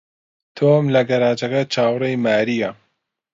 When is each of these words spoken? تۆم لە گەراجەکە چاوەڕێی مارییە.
تۆم 0.57 0.85
لە 0.93 1.01
گەراجەکە 1.09 1.61
چاوەڕێی 1.73 2.21
مارییە. 2.25 2.71